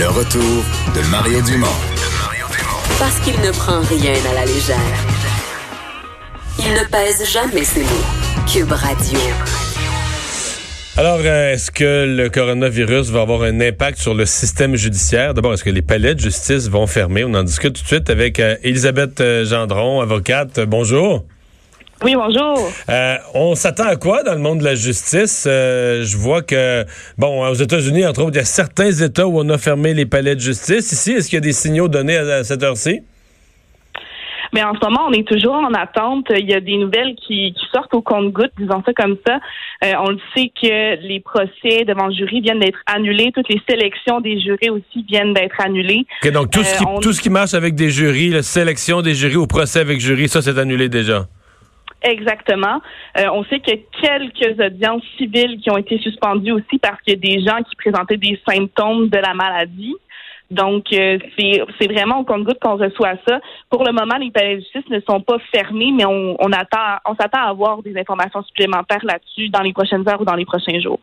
Le 0.00 0.08
retour 0.08 0.64
de 0.94 1.10
Mario 1.10 1.42
Dumont. 1.42 1.66
Parce 2.98 3.20
qu'il 3.20 3.38
ne 3.42 3.50
prend 3.50 3.80
rien 3.80 4.14
à 4.30 4.34
la 4.34 4.46
légère. 4.46 4.78
Il 6.58 6.72
ne 6.72 6.88
pèse 6.90 7.30
jamais 7.30 7.64
ses 7.64 7.82
mots. 7.82 8.46
Cube 8.50 8.72
Radio. 8.72 9.18
Alors, 10.96 11.18
euh, 11.22 11.52
est-ce 11.52 11.70
que 11.70 12.06
le 12.16 12.30
coronavirus 12.30 13.10
va 13.10 13.20
avoir 13.20 13.42
un 13.42 13.60
impact 13.60 13.98
sur 13.98 14.14
le 14.14 14.24
système 14.24 14.74
judiciaire? 14.74 15.34
D'abord, 15.34 15.52
est-ce 15.52 15.64
que 15.64 15.68
les 15.68 15.82
palais 15.82 16.14
de 16.14 16.20
justice 16.20 16.70
vont 16.70 16.86
fermer? 16.86 17.24
On 17.24 17.34
en 17.34 17.42
discute 17.42 17.74
tout 17.74 17.82
de 17.82 17.86
suite 17.86 18.08
avec 18.08 18.40
euh, 18.40 18.56
Elisabeth 18.62 19.20
euh, 19.20 19.44
Gendron, 19.44 20.00
avocate. 20.00 20.60
Bonjour. 20.60 21.26
Oui, 22.02 22.14
bonjour. 22.14 22.56
Euh, 22.88 23.16
on 23.34 23.54
s'attend 23.54 23.84
à 23.84 23.96
quoi 23.96 24.22
dans 24.22 24.32
le 24.32 24.38
monde 24.38 24.60
de 24.60 24.64
la 24.64 24.74
justice? 24.74 25.46
Euh, 25.46 26.02
je 26.02 26.16
vois 26.16 26.40
que, 26.40 26.86
bon, 27.18 27.46
aux 27.46 27.54
États-Unis, 27.54 28.06
entre 28.06 28.22
autres, 28.22 28.32
il 28.32 28.38
y 28.38 28.40
a 28.40 28.44
certains 28.44 28.90
États 28.90 29.26
où 29.26 29.38
on 29.38 29.48
a 29.50 29.58
fermé 29.58 29.92
les 29.92 30.06
palais 30.06 30.34
de 30.34 30.40
justice. 30.40 30.92
Ici, 30.92 31.12
est-ce 31.12 31.28
qu'il 31.28 31.36
y 31.36 31.42
a 31.42 31.42
des 31.42 31.52
signaux 31.52 31.88
donnés 31.88 32.16
à, 32.16 32.42
cette 32.42 32.62
heure-ci? 32.62 33.00
Mais 34.54 34.62
en 34.64 34.72
ce 34.74 34.80
moment, 34.82 35.08
on 35.08 35.12
est 35.12 35.28
toujours 35.28 35.52
en 35.52 35.74
attente. 35.74 36.26
Il 36.30 36.48
y 36.48 36.54
a 36.54 36.60
des 36.60 36.78
nouvelles 36.78 37.14
qui, 37.16 37.54
sortent 37.70 37.92
au 37.92 38.00
compte-gouttes, 38.00 38.52
disons 38.58 38.82
ça 38.84 38.94
comme 38.94 39.16
ça. 39.26 39.38
Euh, 39.84 39.92
on 40.00 40.10
le 40.10 40.18
sait 40.34 40.50
que 40.60 41.06
les 41.06 41.20
procès 41.20 41.84
devant 41.84 42.06
le 42.06 42.14
jury 42.14 42.40
viennent 42.40 42.60
d'être 42.60 42.80
annulés. 42.86 43.30
Toutes 43.34 43.48
les 43.50 43.60
sélections 43.68 44.22
des 44.22 44.40
jurés 44.40 44.70
aussi 44.70 45.04
viennent 45.06 45.34
d'être 45.34 45.60
annulées. 45.60 46.06
donc 46.32 46.50
tout, 46.50 46.64
ce 46.64 46.78
qui, 46.78 46.84
tout 47.02 47.12
ce 47.12 47.20
qui 47.20 47.30
marche 47.30 47.52
avec 47.52 47.74
des 47.74 47.90
jurys, 47.90 48.30
la 48.30 48.42
sélection 48.42 49.02
des 49.02 49.14
jurys 49.14 49.36
au 49.36 49.46
procès 49.46 49.80
avec 49.80 50.00
jury, 50.00 50.28
ça, 50.28 50.40
c'est 50.40 50.58
annulé 50.58 50.88
déjà? 50.88 51.26
Exactement. 52.02 52.80
Euh, 53.18 53.26
on 53.32 53.44
sait 53.44 53.60
qu'il 53.60 53.74
y 53.74 53.78
a 53.78 54.18
quelques 54.18 54.58
audiences 54.58 55.02
civiles 55.18 55.60
qui 55.60 55.70
ont 55.70 55.76
été 55.76 55.98
suspendues 55.98 56.52
aussi 56.52 56.78
parce 56.80 57.00
qu'il 57.02 57.14
y 57.14 57.16
a 57.16 57.20
des 57.20 57.44
gens 57.44 57.58
qui 57.62 57.76
présentaient 57.76 58.16
des 58.16 58.40
symptômes 58.48 59.08
de 59.08 59.18
la 59.18 59.34
maladie. 59.34 59.96
Donc, 60.50 60.86
euh, 60.92 61.18
c'est 61.38 61.86
vraiment 61.86 62.20
au 62.20 62.24
compte-goutte 62.24 62.58
qu'on 62.60 62.76
reçoit 62.76 63.14
ça. 63.28 63.38
Pour 63.70 63.84
le 63.84 63.92
moment, 63.92 64.16
les 64.16 64.32
palais 64.32 64.56
de 64.56 64.60
justice 64.60 64.88
ne 64.90 64.98
sont 65.08 65.20
pas 65.20 65.36
fermés, 65.52 65.92
mais 65.96 66.04
on, 66.04 66.52
attend, 66.52 66.98
on 67.06 67.14
s'attend 67.14 67.38
à 67.38 67.50
avoir 67.50 67.82
des 67.82 67.96
informations 67.96 68.42
supplémentaires 68.42 69.04
là-dessus 69.04 69.48
dans 69.50 69.60
les 69.60 69.72
prochaines 69.72 70.08
heures 70.08 70.20
ou 70.20 70.24
dans 70.24 70.34
les 70.34 70.44
prochains 70.44 70.80
jours. 70.80 70.98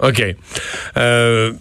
OK. 0.00 0.22
Euh, 0.96 1.52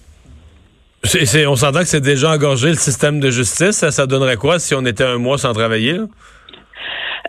on 1.48 1.56
s'entend 1.56 1.80
que 1.80 1.86
c'est 1.86 2.02
déjà 2.02 2.32
engorgé 2.32 2.70
le 2.70 2.76
système 2.76 3.20
de 3.20 3.30
justice. 3.30 3.88
Ça, 3.88 4.08
donnerait 4.08 4.38
quoi 4.38 4.58
si 4.58 4.74
on 4.74 4.84
était 4.86 5.04
un 5.04 5.18
mois 5.18 5.38
sans 5.38 5.54
travailler? 5.54 5.98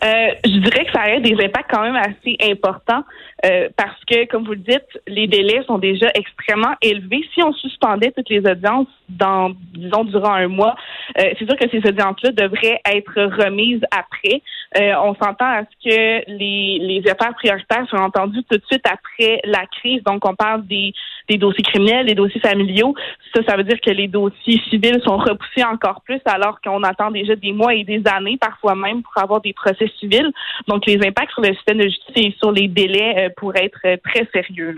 Euh, 0.03 0.31
je 0.45 0.59
dirais 0.59 0.87
que 0.87 0.93
ça 0.93 1.03
a 1.03 1.21
des 1.21 1.35
impacts 1.45 1.71
quand 1.71 1.83
même 1.83 1.97
assez 1.97 2.37
importants 2.43 3.05
euh, 3.45 3.69
parce 3.77 4.03
que, 4.07 4.27
comme 4.27 4.45
vous 4.45 4.53
le 4.53 4.59
dites, 4.59 5.01
les 5.07 5.27
délais 5.27 5.63
sont 5.67 5.79
déjà 5.79 6.07
extrêmement 6.15 6.75
élevés. 6.81 7.23
Si 7.35 7.43
on 7.43 7.53
suspendait 7.53 8.11
toutes 8.13 8.31
les 8.31 8.39
audiences 8.39 8.89
dans, 9.11 9.51
disons, 9.75 10.05
durant 10.05 10.33
un 10.33 10.49
mois, 10.49 10.75
euh, 11.19 11.33
c'est 11.39 11.47
sûr 11.47 11.57
que 11.57 11.69
ces 11.71 11.87
audiences-là 11.87 12.33
devraient 12.33 12.81
être 12.87 13.45
remises 13.45 13.83
après. 13.91 14.43
on 14.77 15.15
s'entend 15.17 15.47
à 15.47 15.63
ce 15.65 15.89
que 15.89 16.31
les, 16.31 16.79
les 16.81 17.03
affaires 17.11 17.35
prioritaires 17.35 17.87
soient 17.89 18.03
entendues 18.03 18.45
tout 18.51 18.57
de 18.57 18.65
suite 18.71 18.87
après 18.91 19.41
la 19.45 19.67
crise. 19.67 20.03
Donc, 20.05 20.27
on 20.27 20.35
parle 20.35 20.67
des, 20.67 20.93
des 21.31 21.39
dossiers 21.39 21.63
criminels, 21.63 22.07
des 22.07 22.15
dossiers 22.15 22.41
familiaux. 22.41 22.95
Ça, 23.35 23.43
ça 23.47 23.57
veut 23.57 23.65
dire 23.65 23.81
que 23.81 23.91
les 23.91 24.09
dossiers 24.09 24.61
civils 24.69 25.01
sont 25.05 25.17
repoussés 25.17 25.65
encore 25.65 26.03
plus 26.03 26.21
alors 26.25 26.61
qu'on 26.61 26.83
attend 26.83 27.11
déjà 27.11 27.37
des 27.37 27.53
mois 27.53 27.75
et 27.75 27.85
des 27.85 28.03
années, 28.07 28.37
parfois 28.37 28.75
même, 28.75 29.03
pour 29.03 29.17
avoir 29.23 29.41
des 29.41 29.53
procès 29.53 29.91
civils. 29.99 30.31
Donc, 30.67 30.87
les 30.87 30.99
impacts 31.07 31.33
sur 31.33 31.43
le 31.43 31.55
système 31.55 31.79
de 31.79 31.85
justice 31.85 32.17
et 32.17 32.35
sur 32.39 32.51
les 32.51 32.69
délais 32.69 33.15
euh, 33.17 33.29
pourraient 33.37 33.67
être 33.67 33.81
euh, 33.85 33.97
très 34.05 34.27
sérieux. 34.33 34.75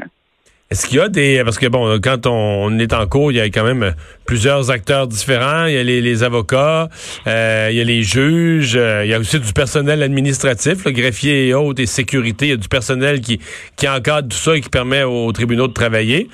Est-ce 0.72 0.86
qu'il 0.86 0.96
y 0.96 1.00
a 1.00 1.10
des... 1.10 1.42
Parce 1.44 1.58
que, 1.58 1.66
bon, 1.66 2.00
quand 2.02 2.26
on, 2.26 2.78
est 2.78 2.94
en 2.94 3.06
cours, 3.06 3.30
il 3.30 3.36
y 3.36 3.40
a 3.42 3.44
quand 3.50 3.62
même 3.62 3.94
plusieurs 4.24 4.70
acteurs 4.70 5.06
différents. 5.06 5.66
Il 5.66 5.74
y 5.74 5.76
a 5.76 5.82
les, 5.82 6.22
avocats, 6.22 6.88
euh, 7.26 7.68
il 7.70 7.76
y 7.76 7.80
a 7.82 7.84
les 7.84 8.02
juges, 8.02 8.72
il 8.72 9.10
y 9.10 9.12
a 9.12 9.18
aussi 9.18 9.38
du 9.38 9.52
personnel 9.52 10.02
administratif, 10.02 10.86
le 10.86 10.92
greffier 10.92 11.48
et 11.48 11.52
autres, 11.52 11.82
et 11.82 11.86
sécurité. 11.86 12.46
Il 12.46 12.48
y 12.48 12.54
a 12.54 12.56
du 12.56 12.70
personnel 12.70 13.20
qui, 13.20 13.38
qui 13.76 13.86
encadre 13.86 14.28
tout 14.28 14.38
ça 14.38 14.56
et 14.56 14.62
qui 14.62 14.70
permet 14.70 15.02
aux 15.02 15.30
tribunaux 15.32 15.68
de 15.68 15.74
travailler. 15.74 16.30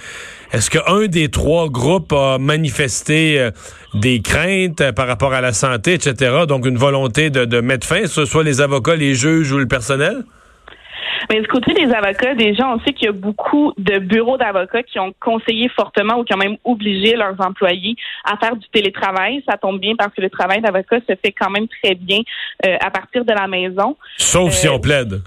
Est-ce 0.52 0.70
qu'un 0.70 1.08
des 1.08 1.30
trois 1.30 1.68
groupes 1.68 2.12
a 2.12 2.38
manifesté 2.38 3.40
euh, 3.40 3.50
des 3.94 4.20
craintes 4.20 4.80
euh, 4.82 4.92
par 4.92 5.08
rapport 5.08 5.32
à 5.32 5.40
la 5.40 5.52
santé, 5.52 5.94
etc., 5.94 6.44
donc 6.46 6.64
une 6.64 6.78
volonté 6.78 7.30
de, 7.30 7.60
mettre 7.60 7.88
fin, 7.88 8.06
ce 8.06 8.24
soit 8.24 8.44
les 8.44 8.60
avocats, 8.60 8.94
les 8.94 9.16
juges 9.16 9.50
ou 9.50 9.58
le 9.58 9.66
personnel? 9.66 10.22
Mais 11.30 11.40
du 11.40 11.46
côté 11.46 11.74
des 11.74 11.92
avocats, 11.92 12.34
déjà, 12.34 12.68
on 12.68 12.80
sait 12.80 12.92
qu'il 12.92 13.06
y 13.06 13.08
a 13.08 13.12
beaucoup 13.12 13.72
de 13.78 13.98
bureaux 13.98 14.36
d'avocats 14.36 14.82
qui 14.82 14.98
ont 14.98 15.12
conseillé 15.20 15.68
fortement 15.68 16.18
ou 16.18 16.24
qui 16.24 16.34
ont 16.34 16.38
même 16.38 16.56
obligé 16.64 17.16
leurs 17.16 17.40
employés 17.40 17.96
à 18.24 18.36
faire 18.36 18.56
du 18.56 18.66
télétravail. 18.68 19.42
Ça 19.48 19.56
tombe 19.56 19.80
bien 19.80 19.94
parce 19.96 20.14
que 20.14 20.20
le 20.20 20.30
travail 20.30 20.60
d'avocat 20.60 20.98
se 21.08 21.14
fait 21.14 21.32
quand 21.32 21.50
même 21.50 21.68
très 21.82 21.94
bien 21.94 22.20
euh, 22.66 22.76
à 22.80 22.90
partir 22.90 23.24
de 23.24 23.32
la 23.32 23.46
maison. 23.46 23.96
Sauf 24.16 24.52
si 24.52 24.68
on 24.68 24.78
plaide. 24.78 25.22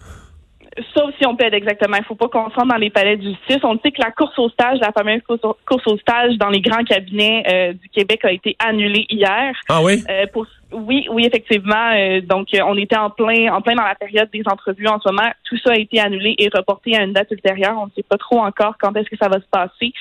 Sauf 0.96 1.12
si 1.20 1.26
on 1.26 1.36
plaide 1.36 1.54
exactement. 1.54 1.98
Il 1.98 2.02
ne 2.02 2.06
faut 2.06 2.16
pas 2.16 2.30
qu'on 2.30 2.48
dans 2.66 2.78
les 2.78 2.90
palais 2.90 3.18
de 3.18 3.24
justice. 3.24 3.60
On 3.64 3.78
sait 3.80 3.92
que 3.92 4.02
la 4.02 4.12
course 4.12 4.38
au 4.40 4.50
stage, 4.50 4.80
la 4.80 4.92
fameuse 4.92 5.22
course 5.28 5.88
au, 5.88 5.98
stage 5.98 6.38
dans 6.38 6.50
les 6.50 6.62
grands 6.62 6.84
cabinets 6.84 7.44
euh, 7.52 7.74
du 7.74 7.90
Québec 7.90 8.24
a 8.24 8.32
été 8.32 8.56
annulée 8.60 9.06
hier. 9.10 9.54
Ah 9.68 9.82
oui? 9.84 10.02
Euh, 10.10 10.26
pour, 10.32 10.48
oui, 10.74 11.08
oui, 11.12 11.26
effectivement. 11.26 11.92
Euh, 11.94 12.22
donc, 12.22 12.48
on 12.54 12.78
était 12.78 12.98
en 12.98 13.10
plein, 13.10 13.54
en 13.54 13.62
plein 13.62 13.76
dans 13.76 13.84
la 13.84 13.96
période 13.96 14.30
des 14.34 14.44
entrevues 14.46 14.88
en 14.88 15.00
ce 15.00 15.10
moment. 15.10 15.30
Tout 15.44 15.58
ça 15.58 15.74
a 15.74 15.78
été 15.78 16.00
annulé 16.00 16.36
et 16.38 16.50
reporté 16.54 16.96
à 16.96 17.04
une 17.04 17.14
date 17.14 17.32
ultérieure. 17.32 17.78
On 17.78 17.86
ne 17.86 17.92
sait 17.96 18.04
pas 18.04 18.18
trop 18.18 18.40
encore 18.40 18.76
quand 18.80 18.96
est-ce 18.96 19.10
que 19.10 19.18
ça 19.18 19.30
va 19.30 19.40
se 19.40 19.50
passer. 19.52 19.94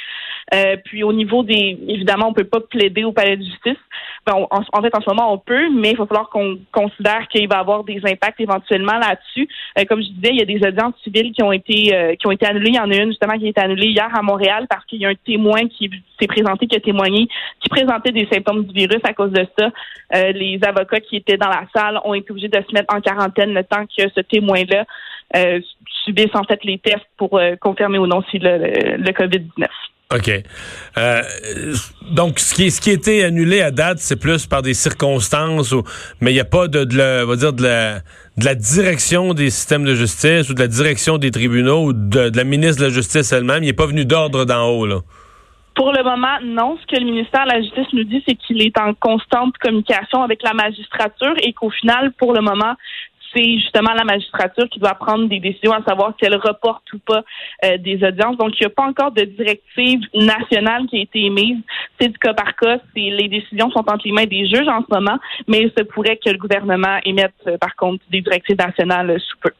puis, 0.84 1.02
au 1.02 1.12
niveau 1.12 1.42
des, 1.42 1.78
évidemment, 1.88 2.28
on 2.28 2.32
peut 2.32 2.44
pas 2.44 2.60
plaider 2.60 3.04
au 3.04 3.12
palais 3.12 3.36
de 3.36 3.44
justice. 3.44 3.78
Ben, 4.26 4.34
en, 4.50 4.82
fait, 4.82 4.94
en 4.94 5.00
ce 5.00 5.08
moment, 5.08 5.32
on 5.32 5.38
peut, 5.38 5.70
mais 5.70 5.92
il 5.92 5.96
va 5.96 6.06
falloir 6.06 6.28
qu'on 6.28 6.58
considère 6.72 7.26
qu'il 7.28 7.48
va 7.48 7.56
y 7.56 7.60
avoir 7.60 7.84
des 7.84 8.00
impacts 8.04 8.40
éventuellement 8.40 8.98
là-dessus. 8.98 9.48
comme 9.88 10.02
je 10.02 10.08
disais, 10.08 10.30
il 10.30 10.38
y 10.38 10.42
a 10.42 10.44
des 10.44 10.66
audiences 10.66 10.94
civiles 11.02 11.32
qui 11.32 11.42
ont 11.42 11.52
été 11.52 11.94
euh, 11.94 12.14
qui 12.16 12.26
ont 12.26 12.30
été 12.30 12.46
annulées. 12.46 12.70
Il 12.70 12.76
y 12.76 12.80
en 12.80 12.90
a 12.90 12.96
une 12.96 13.08
justement 13.08 13.38
qui 13.38 13.46
a 13.46 13.48
été 13.48 13.60
annulée 13.60 13.88
hier 13.88 14.08
à 14.12 14.22
Montréal 14.22 14.66
parce 14.68 14.84
qu'il 14.86 15.00
y 15.00 15.06
a 15.06 15.08
un 15.08 15.14
témoin 15.14 15.66
qui 15.68 15.90
s'est 16.20 16.26
présenté, 16.26 16.66
qui 16.66 16.76
a 16.76 16.80
témoigné, 16.80 17.28
qui 17.60 17.68
présentait 17.68 18.12
des 18.12 18.28
symptômes 18.30 18.64
du 18.64 18.74
virus 18.74 19.00
à 19.04 19.12
cause 19.12 19.30
de 19.30 19.46
ça. 19.58 19.70
Euh, 20.14 20.32
les 20.60 20.68
avocats 20.68 21.00
qui 21.00 21.16
étaient 21.16 21.36
dans 21.36 21.48
la 21.48 21.64
salle 21.74 21.98
ont 22.04 22.14
été 22.14 22.30
obligés 22.30 22.48
de 22.48 22.62
se 22.68 22.74
mettre 22.74 22.94
en 22.94 23.00
quarantaine 23.00 23.52
le 23.52 23.64
temps 23.64 23.84
que 23.86 24.02
ce 24.14 24.20
témoin-là 24.20 24.84
euh, 25.36 25.60
subisse 26.04 26.34
en 26.34 26.44
fait 26.44 26.62
les 26.64 26.78
tests 26.78 27.06
pour 27.16 27.40
confirmer 27.60 27.98
ou 27.98 28.06
non 28.06 28.22
si 28.30 28.38
le, 28.38 28.96
le 28.96 29.12
COVID-19. 29.12 29.68
OK. 30.12 30.28
Euh, 30.98 31.22
donc, 32.10 32.40
ce 32.40 32.52
qui, 32.52 32.70
ce 32.72 32.80
qui 32.80 32.90
a 32.90 32.94
été 32.94 33.22
annulé 33.22 33.60
à 33.60 33.70
date, 33.70 33.98
c'est 34.00 34.16
plus 34.16 34.46
par 34.46 34.60
des 34.62 34.74
circonstances, 34.74 35.70
ou, 35.70 35.84
mais 36.20 36.32
il 36.32 36.34
n'y 36.34 36.40
a 36.40 36.44
pas 36.44 36.66
de, 36.66 36.82
de, 36.82 37.22
va 37.22 37.36
dire 37.36 37.52
la, 37.60 38.00
de 38.36 38.44
la 38.44 38.56
direction 38.56 39.34
des 39.34 39.50
systèmes 39.50 39.84
de 39.84 39.94
justice 39.94 40.50
ou 40.50 40.54
de 40.54 40.60
la 40.60 40.66
direction 40.66 41.16
des 41.18 41.30
tribunaux 41.30 41.84
ou 41.84 41.92
de, 41.92 42.32
la 42.34 42.44
ministre 42.44 42.82
de 42.82 42.88
la 42.88 42.92
Justice 42.92 43.30
elle-même. 43.32 43.62
Il 43.62 43.66
n'est 43.66 43.72
pas 43.72 43.86
venu 43.86 44.04
d'ordre 44.04 44.44
d'en 44.44 44.68
haut, 44.68 44.86
là. 44.86 45.00
Pour 45.80 45.92
le 45.92 46.02
moment, 46.02 46.36
non. 46.42 46.76
Ce 46.76 46.86
que 46.86 47.00
le 47.00 47.06
ministère 47.06 47.46
de 47.46 47.52
la 47.52 47.62
Justice 47.62 47.90
nous 47.94 48.04
dit, 48.04 48.22
c'est 48.28 48.34
qu'il 48.34 48.60
est 48.60 48.78
en 48.78 48.92
constante 48.92 49.56
communication 49.56 50.22
avec 50.22 50.42
la 50.42 50.52
magistrature 50.52 51.32
et 51.42 51.54
qu'au 51.54 51.70
final, 51.70 52.12
pour 52.18 52.34
le 52.34 52.42
moment, 52.42 52.74
c'est 53.34 53.54
justement 53.58 53.94
la 53.94 54.04
magistrature 54.04 54.68
qui 54.68 54.78
doit 54.78 54.92
prendre 54.92 55.26
des 55.26 55.40
décisions 55.40 55.72
à 55.72 55.82
savoir 55.82 56.12
si 56.18 56.26
elle 56.26 56.36
reporte 56.36 56.82
ou 56.92 56.98
pas 56.98 57.22
euh, 57.64 57.78
des 57.78 57.94
audiences. 58.06 58.36
Donc, 58.36 58.60
il 58.60 58.64
n'y 58.64 58.66
a 58.66 58.74
pas 58.76 58.84
encore 58.84 59.12
de 59.12 59.22
directive 59.22 60.00
nationale 60.12 60.86
qui 60.86 60.98
a 60.98 61.00
été 61.00 61.24
émise. 61.24 61.62
C'est 61.98 62.08
du 62.08 62.18
cas 62.18 62.34
par 62.34 62.54
cas. 62.56 62.76
Les 62.94 63.28
décisions 63.28 63.70
sont 63.70 63.90
entre 63.90 64.02
les 64.04 64.12
mains 64.12 64.26
des 64.26 64.46
juges 64.48 64.68
en 64.68 64.82
ce 64.82 64.94
moment, 64.94 65.18
mais 65.48 65.60
il 65.60 65.72
se 65.74 65.82
pourrait 65.84 66.18
que 66.22 66.28
le 66.28 66.36
gouvernement 66.36 66.98
émette, 67.06 67.32
euh, 67.46 67.56
par 67.56 67.74
contre, 67.76 68.04
des 68.10 68.20
directives 68.20 68.58
nationales 68.58 69.18
sous 69.18 69.38
peu. 69.38 69.50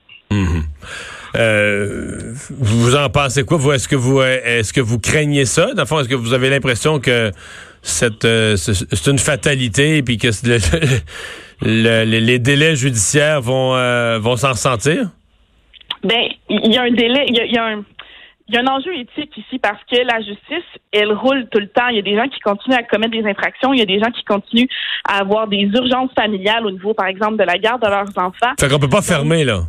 Euh, 1.37 2.33
vous 2.51 2.97
en 2.97 3.09
pensez 3.09 3.45
quoi? 3.45 3.57
Vous, 3.57 3.73
est-ce 3.73 3.89
que 3.89 3.97
vous, 3.97 4.21
est-ce 4.23 4.73
que 4.73 4.81
vous 4.81 4.99
craignez 4.99 5.45
ça? 5.45 5.75
Dans 5.75 5.83
le 5.83 5.87
fond, 5.87 6.01
est-ce 6.01 6.09
que 6.09 6.15
vous 6.15 6.33
avez 6.33 6.51
l'impression 6.51 6.99
que 6.99 7.31
cette, 7.83 8.27
c'est 8.56 9.11
une 9.11 9.19
fatalité 9.19 9.99
et 9.99 10.03
puis 10.03 10.19
que 10.19 10.29
les, 11.62 12.38
délais 12.38 12.77
judiciaires 12.77 13.41
vont, 13.41 13.75
euh, 13.75 14.19
vont 14.19 14.37
s'en 14.37 14.50
ressentir? 14.50 15.11
Ben, 16.03 16.29
il 16.49 16.73
y 16.73 16.79
a 16.79 16.83
un 16.83 16.91
délai, 16.91 17.26
il 17.29 17.53
y 17.53 17.59
a, 17.59 17.65
un. 17.65 17.85
Il 18.49 18.55
y 18.55 18.56
a 18.56 18.62
un 18.62 18.67
enjeu 18.67 18.93
éthique 18.97 19.37
ici 19.37 19.59
parce 19.59 19.81
que 19.91 19.97
la 19.97 20.19
justice, 20.21 20.65
elle 20.93 21.12
roule 21.12 21.47
tout 21.50 21.61
le 21.61 21.69
temps. 21.69 21.88
Il 21.88 21.97
y 21.97 21.99
a 22.00 22.03
des 22.03 22.17
gens 22.17 22.26
qui 22.29 22.41
continuent 22.41 22.75
à 22.75 22.83
commettre 22.83 23.12
des 23.12 23.25
infractions. 23.29 23.73
Il 23.73 23.79
y 23.79 23.83
a 23.83 23.87
des 23.87 24.00
gens 24.00 24.11
qui 24.11 24.25
continuent 24.25 24.69
à 25.09 25.19
avoir 25.19 25.47
des 25.47 25.71
urgences 25.73 26.11
familiales 26.15 26.67
au 26.67 26.71
niveau, 26.71 26.94
par 26.94 27.06
exemple, 27.06 27.37
de 27.37 27.44
la 27.44 27.59
garde 27.59 27.83
de 27.83 27.87
leurs 27.87 28.09
enfants. 28.17 28.53
Fait 28.59 28.69
qu'on 28.69 28.79
peut 28.79 28.88
pas 28.88 29.03
fermer, 29.03 29.44
là. 29.44 29.61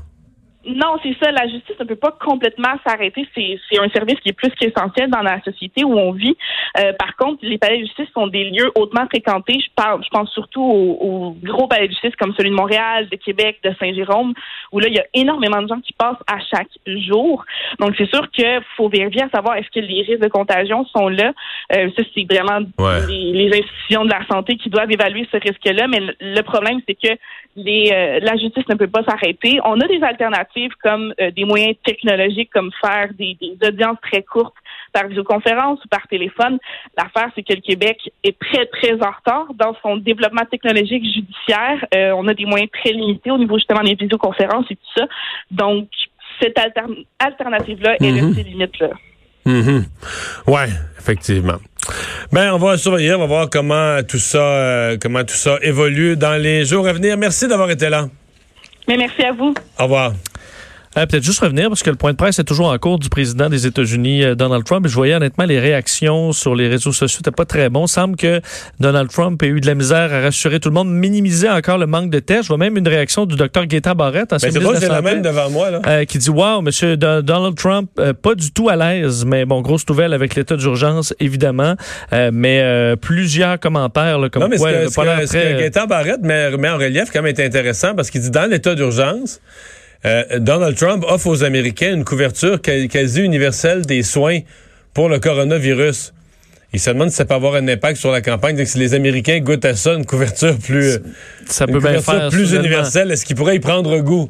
Non, 0.65 0.97
c'est 1.01 1.15
ça. 1.19 1.31
La 1.31 1.47
justice 1.47 1.79
ne 1.79 1.85
peut 1.85 1.95
pas 1.95 2.11
complètement 2.11 2.73
s'arrêter. 2.85 3.27
C'est, 3.33 3.79
un 3.79 3.89
service 3.89 4.19
qui 4.19 4.29
est 4.29 4.33
plus 4.33 4.51
qu'essentiel 4.51 5.09
dans 5.09 5.21
la 5.21 5.41
société 5.41 5.83
où 5.83 5.97
on 5.97 6.11
vit. 6.11 6.37
Euh, 6.79 6.93
par 6.93 7.15
contre, 7.15 7.39
les 7.41 7.57
palais 7.57 7.79
de 7.79 7.85
justice 7.85 8.09
sont 8.13 8.27
des 8.27 8.43
lieux 8.51 8.71
hautement 8.75 9.07
fréquentés. 9.07 9.59
Je 9.59 9.71
parle, 9.75 10.03
je 10.03 10.09
pense 10.09 10.31
surtout 10.31 10.61
aux, 10.61 11.35
gros 11.41 11.67
palais 11.67 11.87
de 11.87 11.93
justice 11.93 12.15
comme 12.15 12.33
celui 12.35 12.51
de 12.51 12.55
Montréal, 12.55 13.09
de 13.09 13.15
Québec, 13.15 13.57
de 13.63 13.73
Saint-Jérôme, 13.79 14.33
où 14.71 14.79
là, 14.79 14.87
il 14.87 14.93
y 14.93 14.99
a 14.99 15.05
énormément 15.15 15.63
de 15.63 15.67
gens 15.67 15.79
qui 15.79 15.93
passent 15.93 16.21
à 16.27 16.37
chaque 16.39 16.69
jour. 16.85 17.43
Donc, 17.79 17.95
c'est 17.97 18.09
sûr 18.09 18.29
qu'il 18.29 18.61
faut 18.77 18.87
vérifier 18.87 19.23
à 19.23 19.29
savoir 19.29 19.55
est-ce 19.55 19.69
que 19.69 19.83
les 19.83 20.03
risques 20.03 20.21
de 20.21 20.27
contagion 20.27 20.85
sont 20.85 21.07
là. 21.07 21.33
Euh, 21.75 21.89
ça, 21.97 22.03
c'est 22.13 22.31
vraiment 22.31 22.59
les, 23.07 23.49
institutions 23.51 24.05
de 24.05 24.11
la 24.11 24.25
santé 24.27 24.57
qui 24.57 24.69
doivent 24.69 24.91
évaluer 24.91 25.27
ce 25.31 25.37
risque-là. 25.37 25.87
Mais 25.87 25.99
le, 26.19 26.41
problème, 26.43 26.81
c'est 26.87 26.95
que 26.95 27.17
les, 27.55 27.91
euh, 27.91 28.19
la 28.21 28.37
justice 28.37 28.67
ne 28.69 28.75
peut 28.75 28.87
pas 28.87 29.03
s'arrêter. 29.03 29.59
On 29.65 29.79
a 29.79 29.87
des 29.87 30.01
alternatives 30.03 30.50
comme 30.81 31.13
euh, 31.19 31.31
des 31.31 31.45
moyens 31.45 31.75
technologiques 31.83 32.49
comme 32.51 32.71
faire 32.81 33.09
des, 33.17 33.37
audiences 33.65 33.97
très 34.01 34.23
courtes 34.23 34.55
par 34.93 35.07
visioconférence 35.07 35.83
ou 35.83 35.87
par 35.87 36.07
téléphone. 36.07 36.57
L'affaire, 36.97 37.29
c'est 37.35 37.43
que 37.43 37.53
le 37.53 37.61
Québec 37.61 37.97
est 38.23 38.37
très, 38.39 38.65
très 38.65 38.93
en 38.93 39.11
retard 39.11 39.47
dans 39.55 39.75
son 39.81 39.97
développement 39.97 40.45
technologique 40.49 41.03
judiciaire. 41.03 41.85
Euh, 41.95 42.11
on 42.11 42.27
a 42.27 42.33
des 42.33 42.45
moyens 42.45 42.69
très 42.71 42.91
limités 42.91 43.31
au 43.31 43.37
niveau 43.37 43.57
justement 43.57 43.81
des 43.81 43.95
visioconférences 43.95 44.65
et 44.69 44.75
tout 44.75 44.91
ça. 44.97 45.07
Donc, 45.49 45.87
cette 46.41 46.59
alternative-là 47.19 47.95
est 47.95 48.11
mm 48.11 48.25
restée 48.25 48.43
limite-là. 48.43 48.89
Mm 49.45 49.81
Ouais, 50.47 50.67
effectivement. 50.99 51.57
Ben, 52.31 52.53
on 52.53 52.57
va 52.57 52.77
surveiller, 52.77 53.13
on 53.15 53.19
va 53.19 53.25
voir 53.25 53.49
comment 53.49 54.01
tout 54.07 54.19
ça, 54.19 54.39
euh, 54.39 54.97
comment 55.01 55.23
tout 55.23 55.35
ça 55.35 55.57
évolue 55.61 56.15
dans 56.15 56.41
les 56.41 56.65
jours 56.65 56.87
à 56.87 56.93
venir. 56.93 57.17
Merci 57.17 57.47
d'avoir 57.47 57.69
été 57.71 57.89
là. 57.89 58.07
Mais 58.87 58.97
merci 58.97 59.23
à 59.23 59.31
vous. 59.31 59.53
Au 59.79 59.83
revoir. 59.83 60.13
Euh, 60.97 61.05
peut-être 61.05 61.23
juste 61.23 61.39
revenir, 61.39 61.69
parce 61.69 61.83
que 61.83 61.89
le 61.89 61.95
point 61.95 62.11
de 62.11 62.17
presse 62.17 62.37
est 62.39 62.43
toujours 62.43 62.69
en 62.69 62.77
cours 62.77 62.99
du 62.99 63.07
président 63.07 63.47
des 63.47 63.65
États-Unis, 63.65 64.25
euh, 64.25 64.35
Donald 64.35 64.65
Trump. 64.65 64.85
Je 64.89 64.93
voyais 64.93 65.15
honnêtement 65.15 65.45
les 65.45 65.57
réactions 65.57 66.33
sur 66.33 66.53
les 66.53 66.67
réseaux 66.67 66.91
sociaux 66.91 67.19
n'étaient 67.19 67.31
pas 67.31 67.45
très 67.45 67.69
bons. 67.69 67.85
Il 67.85 67.91
semble 67.91 68.17
que 68.17 68.41
Donald 68.81 69.09
Trump 69.09 69.41
ait 69.41 69.47
eu 69.47 69.61
de 69.61 69.67
la 69.67 69.75
misère 69.75 70.13
à 70.13 70.19
rassurer 70.19 70.59
tout 70.59 70.67
le 70.67 70.75
monde, 70.75 70.89
minimiser 70.91 71.49
encore 71.49 71.77
le 71.77 71.87
manque 71.87 72.09
de 72.09 72.19
tests. 72.19 72.43
Je 72.43 72.47
vois 72.49 72.57
même 72.57 72.75
une 72.75 72.87
réaction 72.89 73.25
du 73.25 73.37
docteur 73.37 73.67
Gaétan 73.67 73.95
Barrette, 73.95 74.33
ancien 74.33 74.49
ben, 74.51 74.75
c'est 74.77 74.89
la 74.89 75.01
même 75.01 75.21
devant 75.21 75.49
moi, 75.49 75.71
là. 75.71 75.81
Euh, 75.87 76.03
qui 76.03 76.17
dit 76.17 76.29
Wow, 76.29 76.61
monsieur 76.61 76.97
Donald 76.97 77.55
Trump, 77.55 77.89
pas 78.21 78.35
du 78.35 78.51
tout 78.51 78.67
à 78.67 78.75
l'aise, 78.75 79.23
mais 79.23 79.45
bon, 79.45 79.61
grosse 79.61 79.87
nouvelle 79.87 80.13
avec 80.13 80.35
l'état 80.35 80.57
d'urgence, 80.57 81.13
évidemment. 81.21 81.75
mais 82.11 82.95
plusieurs 82.99 83.59
commentaires, 83.61 84.19
là, 84.19 84.29
comme 84.29 84.43
non, 84.43 84.49
mais 84.49 84.57
quoi, 84.57 84.71
ce 84.71 84.95
que, 84.95 85.69
très... 85.69 85.87
Barrette 85.87 86.21
met, 86.21 86.69
en 86.69 86.77
relief, 86.77 87.11
quand 87.13 87.21
même, 87.21 87.33
est 87.33 87.45
intéressant 87.45 87.95
parce 87.95 88.09
qu'il 88.09 88.21
dit 88.21 88.31
dans 88.31 88.49
l'état 88.49 88.75
d'urgence, 88.75 89.39
euh, 90.05 90.39
Donald 90.39 90.75
Trump 90.75 91.05
offre 91.07 91.27
aux 91.27 91.43
Américains 91.43 91.93
une 91.93 92.03
couverture 92.03 92.61
quasi 92.61 93.21
universelle 93.21 93.85
des 93.85 94.03
soins 94.03 94.39
pour 94.93 95.09
le 95.09 95.19
coronavirus. 95.19 96.13
Il 96.73 96.79
se 96.79 96.89
demande 96.89 97.09
si 97.09 97.17
ça 97.17 97.25
peut 97.25 97.33
avoir 97.33 97.55
un 97.55 97.67
impact 97.67 97.99
sur 97.99 98.11
la 98.11 98.21
campagne. 98.21 98.63
si 98.65 98.77
les 98.77 98.93
Américains 98.93 99.39
goûtent 99.39 99.65
à 99.65 99.75
ça, 99.75 99.93
une 99.93 100.05
couverture 100.05 100.57
plus, 100.57 100.99
ça 101.45 101.67
peut 101.67 101.79
bien 101.79 102.01
faire, 102.01 102.29
plus 102.29 102.53
universelle, 102.53 103.11
est-ce 103.11 103.25
qu'ils 103.25 103.35
pourraient 103.35 103.57
y 103.57 103.59
prendre 103.59 103.99
goût? 103.99 104.29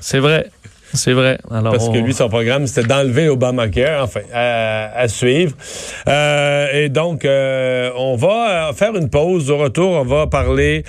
C'est 0.00 0.20
vrai. 0.20 0.48
C'est 0.92 1.12
vrai. 1.12 1.38
Alors, 1.50 1.72
Parce 1.72 1.88
que 1.88 1.98
lui, 1.98 2.12
son 2.12 2.28
programme, 2.28 2.66
c'était 2.66 2.86
d'enlever 2.86 3.28
Obamacare, 3.28 4.04
enfin, 4.04 4.20
à, 4.32 5.06
suivre. 5.08 5.54
Euh, 6.08 6.66
et 6.72 6.88
donc, 6.88 7.24
euh, 7.24 7.90
on 7.96 8.16
va 8.16 8.68
euh, 8.70 8.72
faire 8.72 8.96
une 8.96 9.08
pause. 9.08 9.50
Au 9.50 9.58
retour, 9.58 9.90
on 9.90 10.04
va 10.04 10.26
parler 10.26 10.84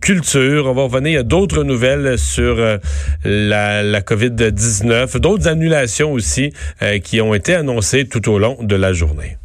culture. 0.00 0.66
On 0.66 0.74
va 0.74 0.82
revenir 0.82 1.20
à 1.20 1.22
d'autres 1.22 1.64
nouvelles 1.64 2.18
sur 2.18 2.56
la, 3.24 3.82
la 3.82 4.00
COVID-19, 4.00 5.18
d'autres 5.18 5.48
annulations 5.48 6.12
aussi 6.12 6.52
qui 7.02 7.20
ont 7.20 7.34
été 7.34 7.54
annoncées 7.54 8.06
tout 8.06 8.30
au 8.30 8.38
long 8.38 8.56
de 8.60 8.76
la 8.76 8.92
journée. 8.92 9.36